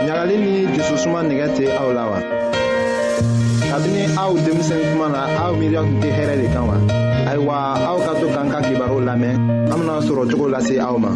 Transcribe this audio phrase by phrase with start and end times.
[0.06, 2.18] ɲagali ni jususuma nɛgɛ tɛ aw la wa
[3.70, 6.76] kabini aw denmisɛn kuma na aw miiriya tun tɛ hɛrɛ de kan wa
[7.30, 7.56] ayiwa
[7.90, 9.34] aw ka to k'an ka kibaru lamɛn
[9.72, 11.10] an bena sɔrɔ cogo lase aw ma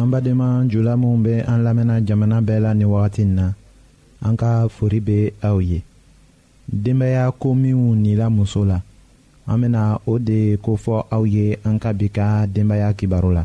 [0.00, 3.54] an badenma jula minw be an lamɛnna jamana bɛɛ la ni wagati na
[4.26, 5.80] an ka fori be aw ye
[6.68, 8.78] denbaya ko minw nila muso la
[9.46, 13.44] an bena o de kofɔ aw ye an ka bi ka denbaya kibaru la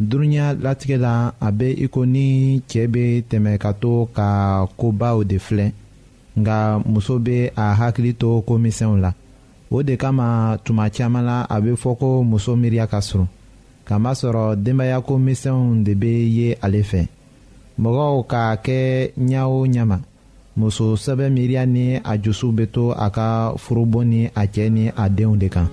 [0.00, 5.24] dunuya latigɛ la a bɛ i ko ni cɛɛ bɛ tɛmɛ ka to ka kobaw
[5.24, 5.72] de filɛ
[6.36, 9.12] nka muso bɛ a hakili to komisɛnw la
[9.70, 13.28] o de kama tuma caman la a bɛ fɔ ko muso miiriya ka surun
[13.86, 17.08] kamasɔrɔ denbaya komisɛnw de bɛ ye ale fɛ
[17.80, 19.98] mɔgɔw k'a kɛ ɲa o ɲa
[20.56, 24.88] muso sɛbɛn miiriya ni a jusu bɛ to a ka furubon ni a cɛ ni
[24.88, 25.68] a denw de kan.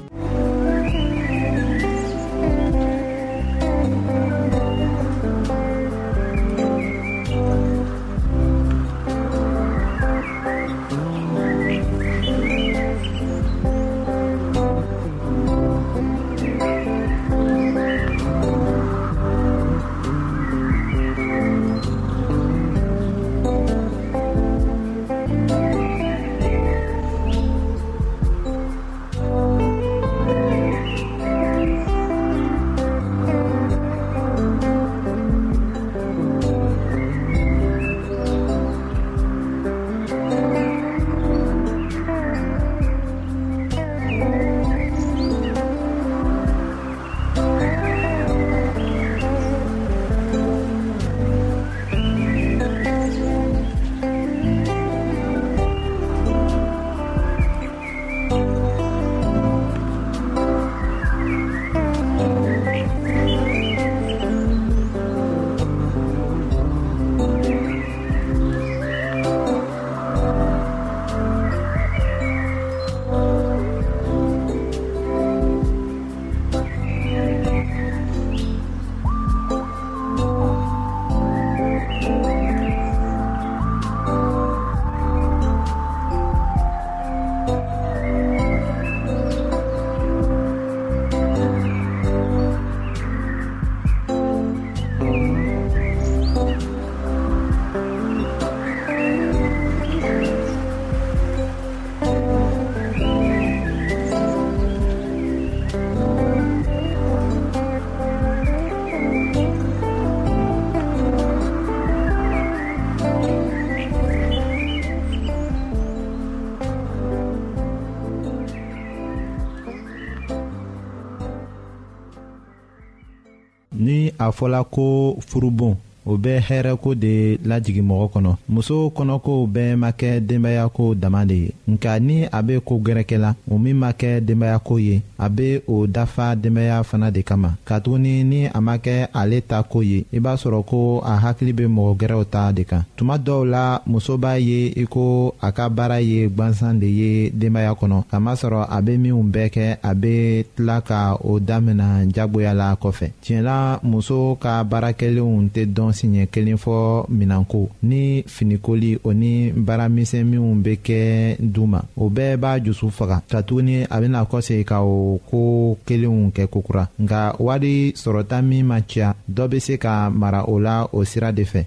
[124.28, 124.86] a fɔla ko
[125.28, 125.76] furubon
[126.06, 131.34] o bɛ hɛrɛko de lajigi mɔgɔ kɔnɔ muso kɔnɔkow bɛɛ ma kɛ denbayako dama de
[131.36, 135.30] ye nka ni a be ko gɛrɛkɛ la o min ma kɛ denbayako ye a
[135.30, 139.82] bɛ o dafa denbaya fana de kama katuguni ni a ma kɛ ale ta ko
[139.82, 143.46] ye i b'a sɔrɔ ko a hakili bɛ mɔgɔ gɛrɛw ta de kan tuma dɔw
[143.50, 148.04] la muso b'a ye i ko a ka baara ye gbansan de ye denbaya kɔnɔ
[148.12, 153.12] kamasɔrɔ a bɛ minnu bɛɛ kɛ a bɛ tila ka o daminɛ jagoya la kɔfɛ
[153.24, 160.26] tiɲɛla muso ka baarakɛlenw tɛ dɔn siɲɛ kelen fɔ minanko ni finikoli o ni baaramisɛn
[160.32, 160.98] minw be kɛ
[161.40, 166.32] du ma o bɛɛ b'a jusu faga katuguni a bena kɔsegi ka o koo kelenw
[166.36, 170.88] kɛ kokura nka wari sɔrɔta min ma ciya dɔ be se ka mara o la
[170.92, 171.62] o sira de fɛ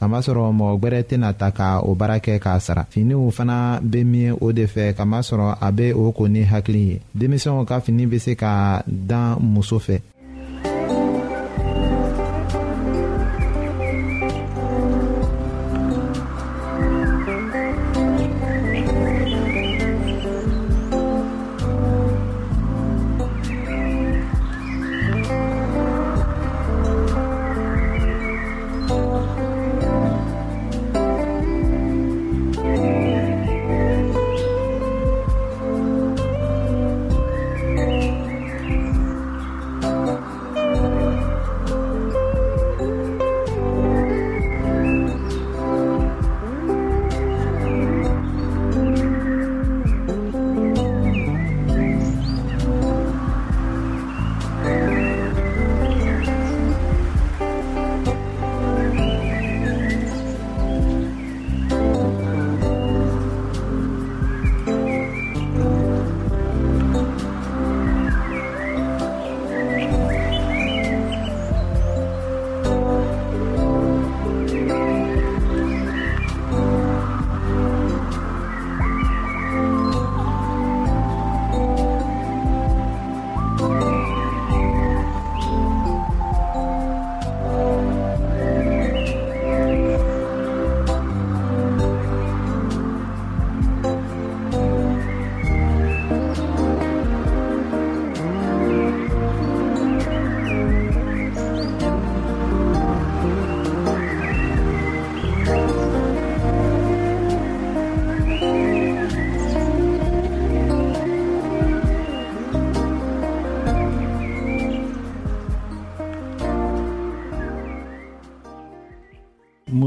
[0.00, 4.36] kamasɔrɔ mɔgɔ gwɛrɛ tɛna ta ka o baara kɛ k'a sara finiw fana be min
[4.40, 8.18] o de fɛ kamasɔrɔ a be o ko ni hakili ye denmisɛnw ka fini be
[8.18, 10.00] se ka dan muso fɛ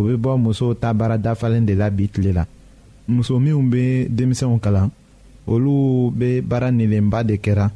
[0.00, 2.46] o bɛ bɔ musow ta baara dafalen de la bi tile la
[3.08, 4.90] muso minw bɛ denmisɛnw kalan
[5.46, 7.70] olu bɛ baara nilenba de kɛra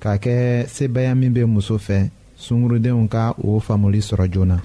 [0.00, 4.62] k'a kɛ sebaya min bɛ muso fɛ sungurudenw ka o faamuli sɔrɔ joona.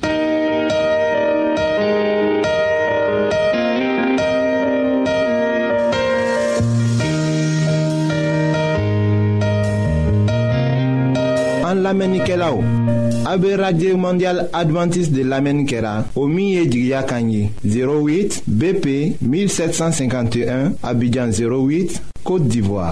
[11.72, 12.81] an lamɛnnikɛlaw
[13.32, 18.86] A be radye mondyal Adventist de lamen kera, o miye jigya kanyi, 08 BP
[19.22, 22.92] 1751, Abidjan 08, Kote d'Ivoire.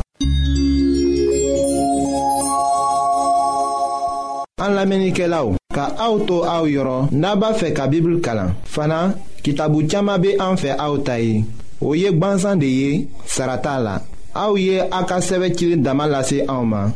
[4.64, 8.56] An lamen ike la ou, ka auto a ou yoron, naba fe ka bibl kalan.
[8.64, 9.04] Fana,
[9.44, 11.42] ki tabou tchama be an fe a ou tayi,
[11.82, 13.98] ou yek bansan de ye, sarata la.
[14.32, 16.96] A ou ye akaseve chile damalase a ouman.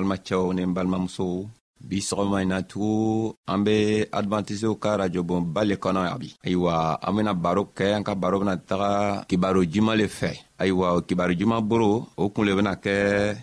[0.00, 1.36] balimacɛw ni n balimamusow
[1.88, 6.74] bi sɔgɔma in na tugu an be advantisiw ka rajobonba le kɔnɔ ya bi ayiwa
[7.06, 8.92] an bena baro kɛ an ka baro bena taga
[9.28, 12.96] kibaro juman le fɛ ayiwa kibaro juman boro o kun le bena kɛ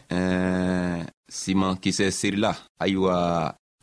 [0.09, 1.07] ɛɛ
[1.39, 2.51] siman kisɛ sirila
[2.83, 3.17] ayiwa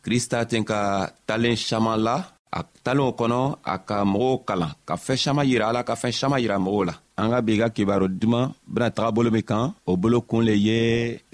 [0.03, 0.79] krista ten ka
[1.27, 2.15] talen saman la
[2.59, 3.39] a talen o kɔnɔ
[3.73, 6.93] a ka mɔgɔw kalan ka fɛɛn saman yira ala ka fɛɛn saman yira mɔgɔw la
[7.21, 10.53] an ka bi ka kibaro duman bena taga bolo min kan o bolo kun le
[10.67, 10.79] ye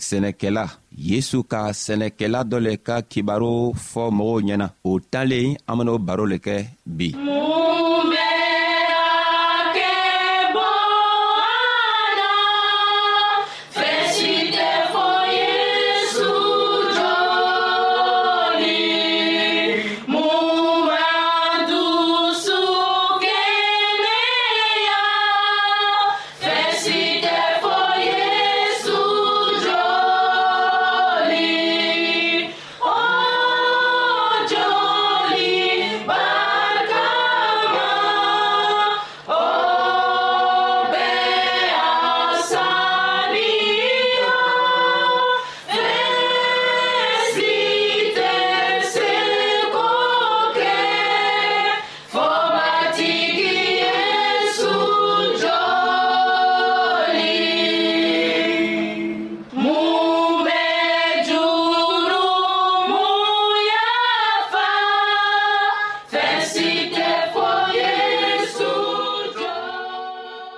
[0.07, 0.63] sɛnɛkɛla
[1.09, 3.51] yesu ka sɛnɛkɛla dɔ le ka kibaro
[3.91, 6.55] fɔ mɔgɔw ɲɛna o talen an ben'o baro le kɛ
[6.97, 7.07] bi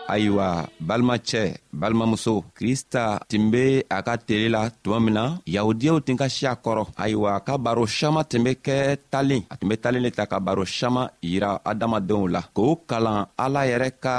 [0.07, 5.23] ayiwa balimacɛ balimamuso krista tun be a ka tele la tuma min na
[5.55, 8.75] yahudiyaw tun ka siya kɔrɔ ayiwa ka baro saman tun be kɛ
[9.11, 13.25] talen a tun be talen le ta ka baro saman yira adamadenw la k'o kalan
[13.45, 14.15] ala yɛrɛ ka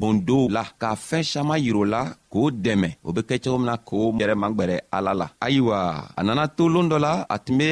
[0.00, 2.02] gwendow la ka fɛɛn saman yiro la
[2.32, 5.78] k'o dɛmɛ o be kɛ cogo min k'o yɛrɛ magwɛrɛ ala la ayiwa
[6.18, 7.70] a nana to loon dɔ la a tun be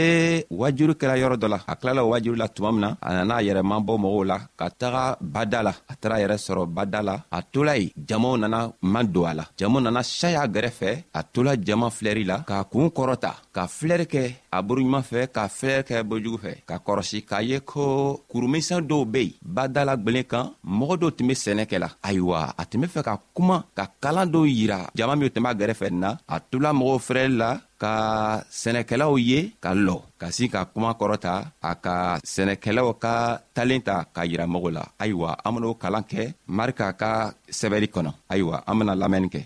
[0.60, 3.34] wajuru kɛra yɔrɔ dɔ la a kilala o wajuru la tuma min na a nana
[3.38, 7.14] a yɛrɛ mabɔ mɔgɔw la ka taga bada la a taara yɛrɛ sɔrɔ bada la
[7.36, 8.60] a tola yen jamaw nana
[8.92, 12.90] ma don a la jamaw nana saya gɛrɛfɛ a tola jama filɛri la k'a kuun
[12.96, 14.22] kɔrɔta ka filɛri kɛ
[14.56, 17.82] a boroɲuman fɛ ka filɛri kɛ bojugu fɛ ka kɔrɔsi k'a ye ko
[18.30, 20.44] kurumisɛn dɔw be yen badala gwelen kan
[20.78, 24.28] mɔgɔ dɔw tun be sɛnɛ kɛla ayiwa a tun be fɛ ka kuma ka kalan
[24.32, 27.50] dɔw yira jama minw tun b'a gɛrɛfɛ nin na a tula mɔgɔw fɛrɛli la
[27.82, 27.92] ka
[28.62, 31.34] sɛnɛkɛlaw ye ka lɔ ka sin ka kuma kɔrɔta
[31.70, 31.94] a ka
[32.34, 33.12] sɛnɛkɛlaw ka
[33.56, 36.22] talen ta k'a yira mɔgɔw la ayiwa an ben'o kalan kɛ
[36.58, 37.10] marika ka
[37.60, 39.40] sɛbɛri kɔnɔ ayiwa an bena lamɛnni kɛ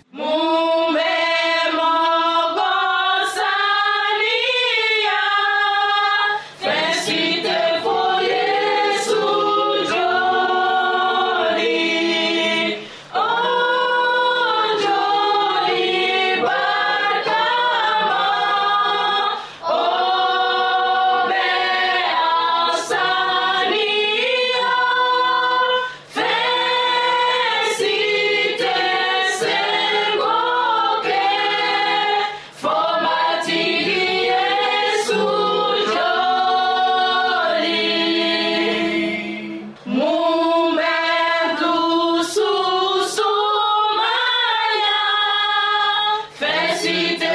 [46.85, 47.31] see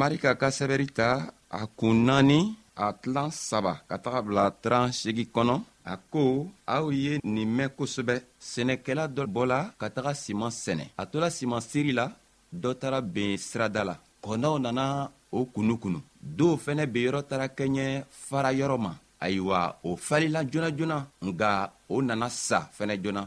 [0.00, 1.08] marika ka sɛbɛri ta
[1.60, 2.38] a kun naani
[2.84, 5.54] a tilan saba ka taga bila tran segi kɔnɔ
[5.92, 6.22] a ko
[6.76, 8.14] aw ye nin mɛn kosɛbɛ
[8.50, 12.06] sɛnɛkɛla dɔ bɔla ka taga siman sɛnɛ a tola siman siri la
[12.62, 14.84] dɔ tara ben sirada la kɔnɔw nana
[15.38, 16.00] o kunu kunu
[16.38, 17.84] dɔw fɛnɛ benyɔrɔ tara kɛɲɛ
[18.28, 18.92] fara yɔrɔ ma
[19.24, 21.50] ayiwa o falila joona joona nga
[21.94, 23.22] o nana sa fɛnɛ joona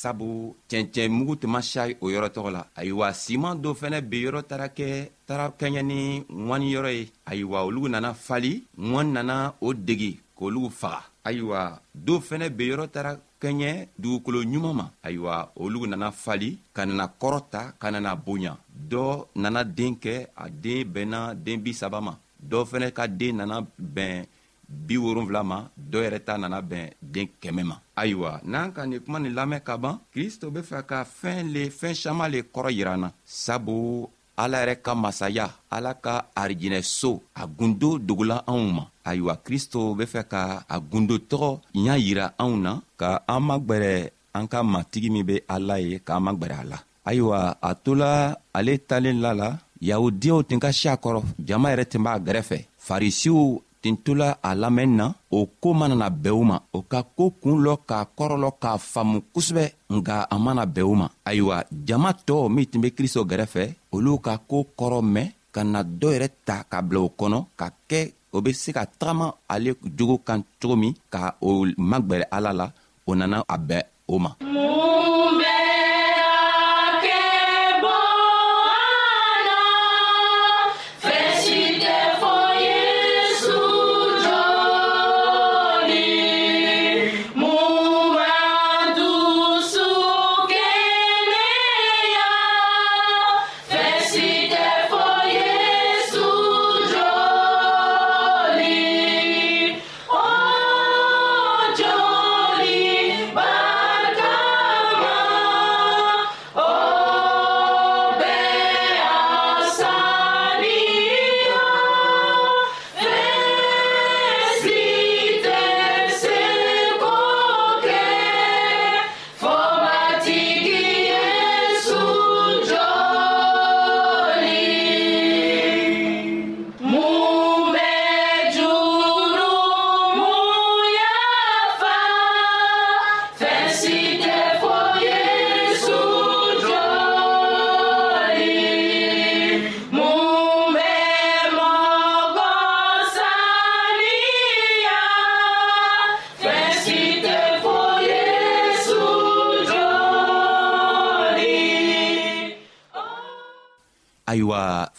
[0.00, 0.32] sabu
[0.70, 4.40] cɛncɛn mugu tun ma siya o yɔrɔ tɔgɔ la ayiwa siman dɔ fɛnɛ be yɔrɔ
[4.50, 4.86] tara kɛ
[5.28, 6.00] tara kɛɲɛ ni
[6.46, 8.52] ŋwaniyɔrɔ ye ayiwa olugu nana fali
[8.88, 11.60] ŋwani nana o degi k'olugu faga ayiwa
[12.06, 13.70] do fɛnɛ be yɔrɔ tara kɛɲɛ
[14.00, 18.52] dugukolo ɲuman ma ayiwa olugu nana fali ka nana kɔrɔta ka nana boya
[18.90, 19.02] dɔ
[19.34, 22.12] nana den kɛ a den bɛnna den bisaba ma
[22.50, 23.56] dɔ fɛnɛ ka den nana
[23.96, 24.26] bɛn
[24.68, 24.96] bi
[25.44, 25.58] ma
[25.90, 29.62] dɔ yɛrɛ ta nana bɛn den kɛmɛ ma ayiwa n'an ka nin kuma nin lamɛn
[29.64, 34.58] ka ban kristo be fɛ ka fɛɛn le fɛɛn saman le kɔrɔ yiran sabu ala
[34.62, 40.22] yɛrɛ ka masaya ala ka arijinɛso a gundo dogula anw ma ayiwa kristo be fɛ
[40.28, 45.24] ka a gundo tɔgɔ ɲa yira anw na ka an magwɛrɛ an ka matigi min
[45.26, 50.42] be ala ye k'an magwɛrɛ a la ayiwa a tola ale talen la la yahudiyaw
[50.46, 53.60] tun ka si kɔrɔ jama yɛrɛ tun b'a gɛrɛfɛ farisiw
[53.96, 55.06] tola a lamɛnni na
[55.38, 59.18] o koo manana bɛɛ u ma o ka koo kuun lɔ k'a kɔrɔlɔ k'a faamu
[59.34, 59.64] kosɛbɛ
[59.96, 61.56] nga a mana bɛn u ma ayiwa
[61.88, 66.06] jama tɔɔw min tun be kristo gɛrɛfɛ olu ka koo kɔrɔ mɛn ka na dɔ
[66.14, 68.00] yɛrɛ ta ka bila o kɔnɔ ka kɛ
[68.34, 72.66] o be se ka tagama ale jogo kan cogo min ka o magwɛrɛ ala la
[73.06, 74.57] o nana a bɛn o ma mm.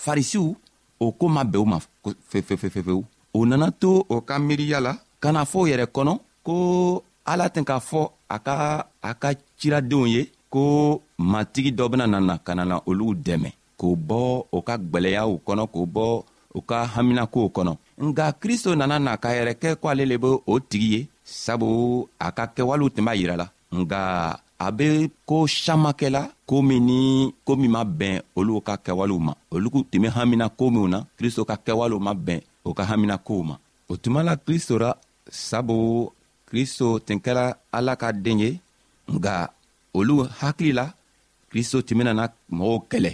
[0.10, 0.45] farisiw
[1.04, 1.78] o koo ma bɛn u ma
[2.30, 3.00] fefefefefewu
[3.38, 4.91] o nana to o ka miiriya la
[5.24, 6.12] ka na fɔ o yɛrɛ kɔnɔ
[6.48, 6.56] ko
[7.32, 8.02] ala tɛ k'a fɔ
[8.36, 8.54] a ka
[9.10, 10.22] a ka ciradenw ye
[10.54, 10.62] ko
[11.32, 14.19] matigi dɔ bena nana ka nana olu dɛmɛ k'o bɔ
[14.58, 16.06] o ka gwɛlɛyaw kɔnɔ k'o bɔ
[16.58, 17.74] u ka haminakow kɔnɔ
[18.08, 21.02] nga kristo nana na k'a yɛrɛ kɛ ko ale le be o tigi ye
[21.43, 21.69] sabu
[22.26, 23.48] a ka kɛwalew tun b'a yira la
[23.80, 23.91] nga
[24.60, 24.89] a be
[25.26, 27.00] koo saman kɛla koo min ni
[27.45, 31.00] koo min ma bɛn olu ka kɛwalew ma olu tun be hamina koo minw na
[31.17, 33.56] kristo ka kɛwalew ma bɛn o ka hamina kow ma
[33.91, 34.91] o tuma la kristo ra
[35.48, 35.76] sabu
[36.50, 37.45] kristo tun kɛra
[37.78, 38.52] ala ka den ye
[39.15, 39.36] nga
[39.98, 40.86] olu hakili la
[41.50, 42.24] kristo tun benana
[42.60, 43.12] mɔgɔw kɛlɛ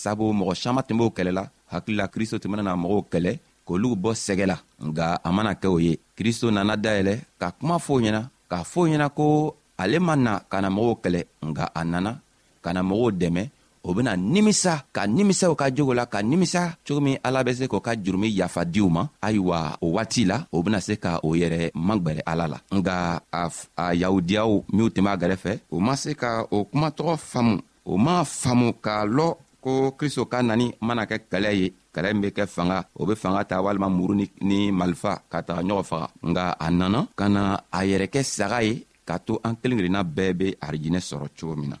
[0.00, 3.32] sabu mɔgɔ saman tun b'o la hakili la kristo tun benana mɔgɔw kɛlɛ
[3.66, 4.56] k'olu bɔ sɛgɛ la
[4.88, 8.80] nga a mana kɛ o ye kristo nana dayɛlɛ ka kuma fɔ ɲɛna k'a fɔ
[8.88, 9.26] ɲɛna ko
[9.78, 12.12] ale ma na ka na mɔgɔw kɛlɛ nga a nana
[12.64, 13.42] ka na mɔgɔw dɛmɛ
[13.84, 17.52] o bena nimisa ka nimisa u ka jogo la ka nimisa cogo min ala be
[17.52, 21.20] se k'o ka jurumi yafa diw ma ayiwa o waati la o bena se ka
[21.22, 23.44] o yɛrɛ magwɛrɛ ala la nga a,
[23.76, 28.24] a yahudiyaw minw tun b'a gɛrɛfɛ o ma se ka o kumatɔgɔ faamu o m'a
[28.24, 29.28] faamu k'a lɔ
[29.60, 33.14] ko kristo ka nani mana kɛ kɛlɛ ye kɛlɛ min be kɛ fanga o be
[33.14, 37.28] fanga ta walima muru ni, ni malifa ka taga ɲɔgɔn faga nga a nana ka
[37.28, 41.26] na a yɛrɛ kɛ saga ye k'a to an kelen kelenna bɛɛ be arijinɛ sɔrɔ
[41.36, 41.76] cogo min na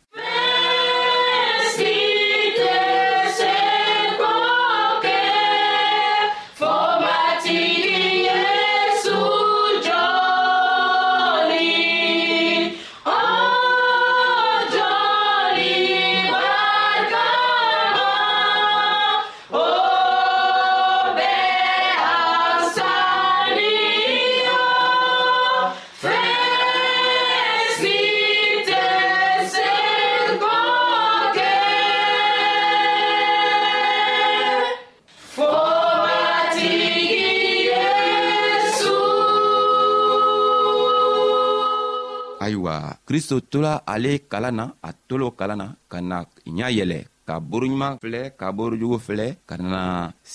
[43.04, 47.96] kristo tola ale kalan na a tolo kalan na ka na ɲa yɛlɛ ka boroɲuman
[48.02, 49.82] filɛ ka borojugu filɛ ka na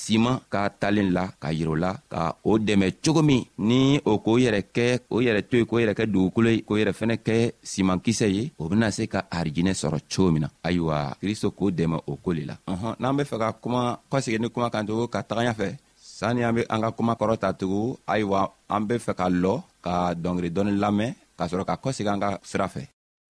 [0.01, 3.79] siman ka talen la ka yirɛ la ka o dɛmɛ cogo min ni
[4.11, 6.93] o k'o yɛrɛ kɛ o yɛrɛ to ye k'o yɛrɛ kɛ dugukolo ye k'o yɛrɛ
[6.99, 7.35] fɛnɛ kɛ
[7.71, 11.97] simankisɛ ye o bena se ka arijinɛ sɔrɔ cogo min na ayiwa kristo k'o dɛmɛ
[12.07, 15.05] o ko le la ɔhɔn n'an be fɛ ka kuma kɔsegi ni kuma kan tugu
[15.07, 18.95] ka taga ɲafɛ sanni an be an ka kuma kɔrɔ ta tugu ayiwa an be
[18.95, 22.81] fɛ ka lɔ ka dɔngeri dɔɔni lamɛn ka sɔrɔ ka kɔsegi an ka sira fɛ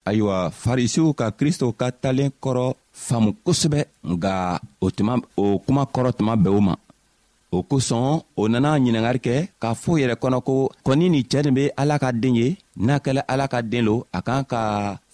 [0.09, 2.65] ayiwa farisiw ka kristo ka talen kɔrɔ
[3.07, 3.79] faamu kosɛbɛ
[4.11, 4.33] nga
[4.85, 6.75] o tuma o kuma kɔrɔ tuma bɛɛ o ma
[7.55, 8.05] o kosɔn
[8.41, 10.53] o nana ɲiningari kɛ k'a fɔ yɛrɛ kɔnɔ ko
[10.85, 12.47] kɔni nin cɛɛ nin be ala ka den ye
[12.85, 14.61] n'a kɛla ala ka den lo a kan ka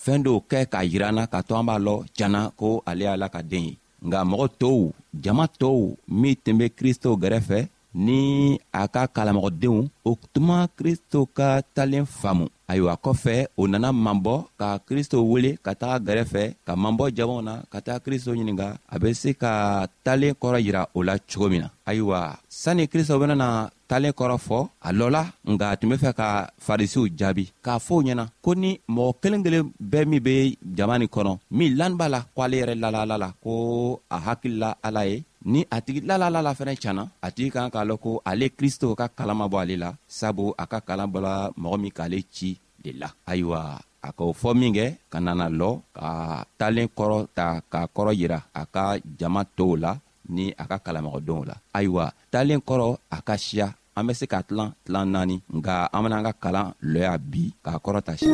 [0.03, 3.27] fɛɛn dɔw kɛ k'a yiranna k'a to an b'a lɔ janna ko ale ye ala
[3.35, 3.73] ka den ye
[4.07, 4.81] nga mɔgɔ tɔw
[5.23, 5.81] jama tɔw
[6.19, 7.59] min tun be kristo gɛrɛfɛ
[7.95, 14.35] ni a ka kalamɔgɔdenw o tuma kristo ka talen faamu ayiwa kɔfɛ o nana mabɔ
[14.59, 18.99] ka kristo wele ka taga gɛrɛfɛ ka mabɔ jamaw na ka taga kristo ɲininga a
[18.99, 23.69] be se ka talen kɔrɔ yira o la cogo min na ayiwa sanni kristo benana
[23.87, 28.27] talen kɔrɔ fɔ a lɔla nga tun be fɛ ka farisiw jaabi k'a fɔo ɲɛna
[28.41, 32.21] ko ni mɔgɔ kelen kelen bɛɛ min be jama nin kɔnɔ min lani b'a la
[32.35, 36.73] ko ale yɛrɛ ala la ko a hakilila ala ye ni a tigi lalalala fɛnɛ
[36.81, 39.89] canna a tigi kan k'a lɔn ko ale kristo ka kalan ma bɔ ale la
[40.07, 42.49] sabu a ka kalan bɔla mɔgɔ min k'ale ci
[42.83, 43.77] le la ayiwa
[44.07, 46.09] a k'o fɔ minkɛ ka nana lɔ ka
[46.57, 49.91] talen kɔrɔ ta k'a kɔrɔ yira a ka jama tow la
[50.35, 54.41] ni a ka kalamɔgɔdenw la ayiwa talen kɔrɔ a ka siya an be se ka
[54.41, 58.33] tilan tilan naani nga an bena an ka kalan lɔya bi k'a kɔrɔ ta siya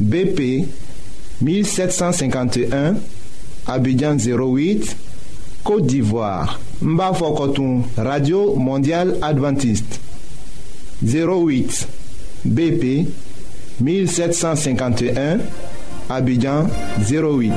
[0.00, 0.66] BP
[1.40, 2.94] 1751
[3.66, 4.96] Abidjan 08
[5.62, 10.00] Côte d'Ivoire Mbafo Koton Radio Mondiale Adventiste
[11.02, 11.86] 08
[12.46, 13.08] BP
[13.80, 15.38] 1751
[16.10, 16.66] Abidjan
[17.06, 17.52] 08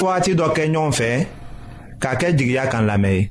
[0.00, 1.08] Wagati dɔ kɛ ɲɔgɔn fɛ
[2.02, 3.30] k'a kɛ jigiya kan lamɛn